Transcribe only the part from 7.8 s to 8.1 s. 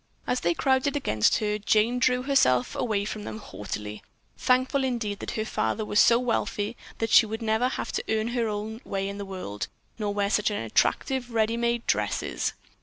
to